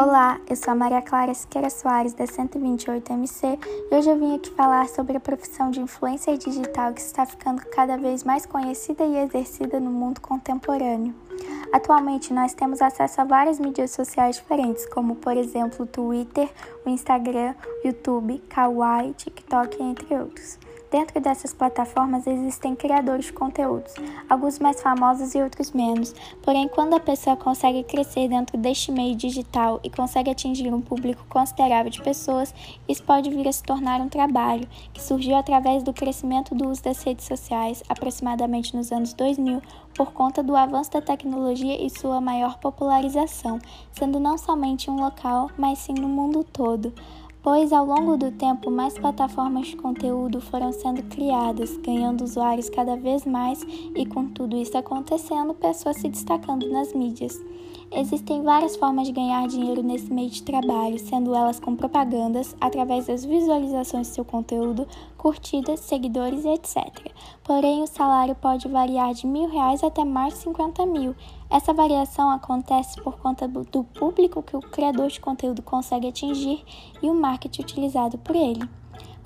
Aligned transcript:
Olá, 0.00 0.40
eu 0.48 0.54
sou 0.54 0.70
a 0.70 0.76
Maria 0.76 1.02
Clara 1.02 1.34
Siqueira 1.34 1.68
Soares, 1.68 2.12
da 2.12 2.24
128MC, 2.24 3.58
e 3.90 3.96
hoje 3.96 4.08
eu 4.08 4.16
vim 4.16 4.36
aqui 4.36 4.48
falar 4.50 4.88
sobre 4.88 5.16
a 5.16 5.20
profissão 5.20 5.72
de 5.72 5.80
influencer 5.80 6.38
digital 6.38 6.92
que 6.94 7.00
está 7.00 7.26
ficando 7.26 7.66
cada 7.66 7.96
vez 7.96 8.22
mais 8.22 8.46
conhecida 8.46 9.04
e 9.04 9.18
exercida 9.18 9.80
no 9.80 9.90
mundo 9.90 10.20
contemporâneo. 10.20 11.12
Atualmente, 11.72 12.32
nós 12.32 12.54
temos 12.54 12.80
acesso 12.80 13.22
a 13.22 13.24
várias 13.24 13.58
mídias 13.58 13.90
sociais 13.90 14.36
diferentes, 14.36 14.86
como, 14.86 15.16
por 15.16 15.36
exemplo, 15.36 15.84
o 15.84 15.88
Twitter, 15.88 16.48
o 16.86 16.88
Instagram, 16.88 17.56
o 17.82 17.88
YouTube, 17.88 18.38
Kawaii, 18.48 19.14
TikTok, 19.14 19.82
entre 19.82 20.14
outros. 20.14 20.60
Dentro 20.90 21.20
dessas 21.20 21.52
plataformas 21.52 22.26
existem 22.26 22.74
criadores 22.74 23.26
de 23.26 23.32
conteúdos, 23.34 23.92
alguns 24.28 24.58
mais 24.58 24.80
famosos 24.80 25.34
e 25.34 25.42
outros 25.42 25.70
menos. 25.72 26.14
Porém, 26.42 26.66
quando 26.66 26.94
a 26.94 27.00
pessoa 27.00 27.36
consegue 27.36 27.82
crescer 27.84 28.26
dentro 28.26 28.56
deste 28.56 28.90
meio 28.90 29.14
digital 29.14 29.80
e 29.84 29.90
consegue 29.90 30.30
atingir 30.30 30.72
um 30.72 30.80
público 30.80 31.26
considerável 31.28 31.90
de 31.90 32.02
pessoas, 32.02 32.54
isso 32.88 33.02
pode 33.02 33.28
vir 33.28 33.46
a 33.46 33.52
se 33.52 33.62
tornar 33.62 34.00
um 34.00 34.08
trabalho 34.08 34.66
que 34.94 35.02
surgiu 35.02 35.36
através 35.36 35.82
do 35.82 35.92
crescimento 35.92 36.54
do 36.54 36.70
uso 36.70 36.82
das 36.82 37.02
redes 37.02 37.26
sociais, 37.26 37.82
aproximadamente 37.86 38.74
nos 38.74 38.90
anos 38.90 39.12
2000, 39.12 39.60
por 39.94 40.12
conta 40.12 40.42
do 40.42 40.56
avanço 40.56 40.92
da 40.92 41.02
tecnologia 41.02 41.84
e 41.84 41.90
sua 41.90 42.18
maior 42.18 42.58
popularização, 42.58 43.58
sendo 43.92 44.18
não 44.18 44.38
somente 44.38 44.90
um 44.90 44.96
local, 44.96 45.50
mas 45.58 45.80
sim 45.80 45.92
no 45.92 46.08
mundo 46.08 46.42
todo 46.44 46.94
pois 47.48 47.72
ao 47.72 47.86
longo 47.86 48.14
do 48.18 48.30
tempo 48.30 48.70
mais 48.70 48.98
plataformas 48.98 49.68
de 49.68 49.76
conteúdo 49.78 50.38
foram 50.38 50.70
sendo 50.70 51.02
criadas, 51.04 51.78
ganhando 51.78 52.22
usuários 52.22 52.68
cada 52.68 52.94
vez 52.94 53.24
mais 53.24 53.66
e 53.96 54.04
com 54.04 54.26
tudo 54.26 54.54
isso 54.54 54.76
acontecendo, 54.76 55.54
pessoas 55.54 55.96
se 55.96 56.10
destacando 56.10 56.68
nas 56.68 56.92
mídias. 56.92 57.40
Existem 57.90 58.42
várias 58.42 58.76
formas 58.76 59.06
de 59.06 59.14
ganhar 59.14 59.48
dinheiro 59.48 59.82
nesse 59.82 60.12
meio 60.12 60.28
de 60.28 60.42
trabalho, 60.42 60.98
sendo 60.98 61.34
elas 61.34 61.58
com 61.58 61.74
propagandas, 61.74 62.54
através 62.60 63.06
das 63.06 63.24
visualizações 63.24 64.08
do 64.08 64.14
seu 64.14 64.26
conteúdo, 64.26 64.86
curtidas, 65.16 65.80
seguidores 65.80 66.44
e 66.44 66.48
etc. 66.48 66.76
Porém, 67.48 67.82
o 67.82 67.86
salário 67.86 68.34
pode 68.34 68.68
variar 68.68 69.14
de 69.14 69.26
mil 69.26 69.48
reais 69.48 69.82
até 69.82 70.04
mais 70.04 70.34
de 70.34 70.40
50 70.40 70.84
mil. 70.84 71.16
Essa 71.48 71.72
variação 71.72 72.30
acontece 72.30 73.00
por 73.00 73.16
conta 73.16 73.48
do 73.48 73.82
público 73.84 74.42
que 74.42 74.54
o 74.54 74.60
criador 74.60 75.08
de 75.08 75.18
conteúdo 75.18 75.62
consegue 75.62 76.08
atingir 76.08 76.62
e 77.02 77.08
o 77.08 77.14
marketing 77.14 77.62
utilizado 77.62 78.18
por 78.18 78.36
ele. 78.36 78.60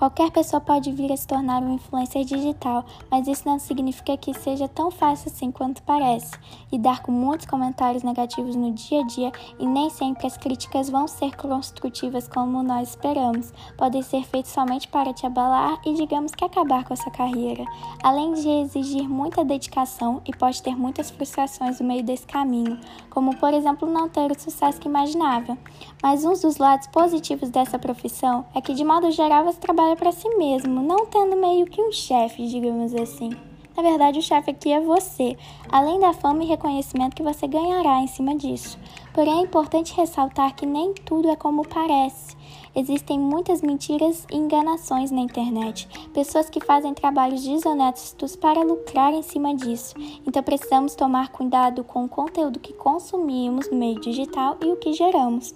Qualquer 0.00 0.30
pessoa 0.30 0.62
pode 0.62 0.90
vir 0.92 1.12
a 1.12 1.16
se 1.18 1.26
tornar 1.26 1.62
um 1.62 1.74
influencer 1.74 2.24
digital, 2.24 2.86
mas 3.10 3.28
isso 3.28 3.46
não 3.46 3.58
significa 3.58 4.16
que 4.16 4.32
seja 4.32 4.66
tão 4.66 4.90
fácil 4.90 5.30
assim 5.30 5.50
quanto 5.50 5.82
parece. 5.82 6.32
Lidar 6.72 7.02
com 7.02 7.12
muitos 7.12 7.44
comentários 7.44 8.02
negativos 8.02 8.56
no 8.56 8.72
dia 8.72 9.02
a 9.02 9.06
dia 9.06 9.30
e 9.58 9.66
nem 9.66 9.90
sempre 9.90 10.26
as 10.26 10.38
críticas 10.38 10.88
vão 10.88 11.06
ser 11.06 11.36
construtivas 11.36 12.26
como 12.26 12.62
nós 12.62 12.88
esperamos. 12.88 13.52
Podem 13.76 14.00
ser 14.00 14.24
feitas 14.24 14.52
somente 14.52 14.88
para 14.88 15.12
te 15.12 15.26
abalar 15.26 15.78
e, 15.84 15.92
digamos 15.92 16.32
que, 16.34 16.46
acabar 16.46 16.82
com 16.84 16.94
a 16.94 16.96
sua 16.96 17.12
carreira. 17.12 17.66
Além 18.02 18.32
de 18.32 18.48
exigir 18.48 19.06
muita 19.06 19.44
dedicação 19.44 20.22
e 20.24 20.34
pode 20.34 20.62
ter 20.62 20.74
muitas 20.74 21.10
frustrações 21.10 21.78
no 21.78 21.86
meio 21.86 22.02
desse 22.02 22.26
caminho, 22.26 22.80
como 23.10 23.36
por 23.36 23.52
exemplo 23.52 23.86
não 23.86 24.08
ter 24.08 24.32
o 24.32 24.40
sucesso 24.40 24.80
que 24.80 24.88
imaginava. 24.88 25.58
Mas 26.02 26.24
um 26.24 26.32
dos 26.32 26.56
lados 26.56 26.86
positivos 26.86 27.50
dessa 27.50 27.78
profissão 27.78 28.46
é 28.54 28.62
que, 28.62 28.72
de 28.72 28.82
modo 28.82 29.10
geral, 29.10 29.44
você 29.44 29.60
trabalha 29.60 29.89
trabalha 29.90 29.96
para 29.96 30.12
si 30.12 30.28
mesmo, 30.36 30.82
não 30.82 31.06
tendo 31.06 31.36
meio 31.36 31.66
que 31.66 31.80
um 31.80 31.92
chefe, 31.92 32.46
digamos 32.46 32.94
assim. 32.94 33.30
Na 33.76 33.82
verdade, 33.82 34.18
o 34.18 34.22
chefe 34.22 34.50
aqui 34.50 34.70
é 34.70 34.80
você, 34.80 35.36
além 35.70 35.98
da 36.00 36.12
fama 36.12 36.42
e 36.42 36.46
reconhecimento 36.46 37.16
que 37.16 37.22
você 37.22 37.46
ganhará 37.46 38.00
em 38.00 38.06
cima 38.06 38.36
disso. 38.36 38.78
Porém, 39.12 39.40
é 39.40 39.42
importante 39.42 39.94
ressaltar 39.94 40.54
que 40.54 40.64
nem 40.64 40.94
tudo 40.94 41.28
é 41.28 41.36
como 41.36 41.66
parece. 41.66 42.36
Existem 42.74 43.18
muitas 43.18 43.62
mentiras 43.62 44.24
e 44.30 44.36
enganações 44.36 45.10
na 45.10 45.20
internet, 45.20 45.88
pessoas 46.14 46.48
que 46.48 46.64
fazem 46.64 46.94
trabalhos 46.94 47.42
desonestos 47.42 48.36
para 48.36 48.62
lucrar 48.62 49.12
em 49.12 49.22
cima 49.22 49.54
disso. 49.54 49.94
Então 50.24 50.42
precisamos 50.42 50.94
tomar 50.94 51.30
cuidado 51.30 51.82
com 51.82 52.04
o 52.04 52.08
conteúdo 52.08 52.60
que 52.60 52.72
consumimos 52.72 53.68
no 53.68 53.76
meio 53.76 53.98
digital 54.00 54.56
e 54.64 54.66
o 54.66 54.76
que 54.76 54.92
geramos. 54.92 55.52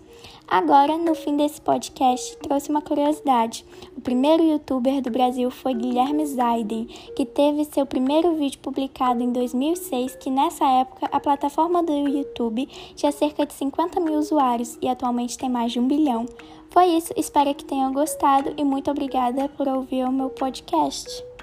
Agora, 0.47 0.99
no 0.99 1.15
fim 1.15 1.37
desse 1.37 1.61
podcast, 1.61 2.37
trouxe 2.37 2.69
uma 2.69 2.83
curiosidade. 2.83 3.65
O 3.97 4.01
primeiro 4.01 4.43
youtuber 4.43 5.01
do 5.01 5.11
Brasil 5.11 5.51
foi 5.51 5.73
Guilherme 5.73 6.27
Zaiden, 6.27 6.85
que 7.17 7.25
teve 7.25 7.65
seu 7.65 7.87
primeiro 7.87 8.37
vídeo 8.37 8.61
publicado 8.61 9.23
em 9.23 9.33
2006, 9.33 10.17
que 10.17 10.31
nessa 10.31 10.65
época 10.67 11.09
a 11.11 11.19
plataforma 11.19 11.83
do 11.83 11.93
YouTube 11.93 12.69
tinha 12.95 13.11
de 13.47 13.55
50 13.55 14.01
mil 14.01 14.15
usuários 14.15 14.79
e 14.81 14.89
atualmente 14.89 15.39
tem 15.39 15.49
mais 15.49 15.73
de 15.73 15.81
um 15.81 15.87
bilhão. 15.89 16.27
Foi 16.71 16.87
isso, 16.87 17.13
espero 17.17 17.55
que 17.55 17.65
tenham 17.65 17.93
gostado 17.93 18.53
e 18.57 18.65
muito 18.65 18.91
obrigada 18.91 19.49
por 19.51 19.69
ouvir 19.69 20.05
o 20.05 20.13
meu 20.13 20.31
podcast. 20.31 21.34